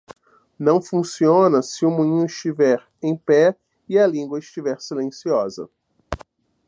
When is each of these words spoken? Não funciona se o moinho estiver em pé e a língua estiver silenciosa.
Não 0.57 0.81
funciona 0.81 1.61
se 1.61 1.85
o 1.85 1.91
moinho 1.91 2.25
estiver 2.25 2.83
em 3.03 3.15
pé 3.15 3.55
e 3.87 3.99
a 3.99 4.07
língua 4.07 4.39
estiver 4.39 4.81
silenciosa. 4.81 5.69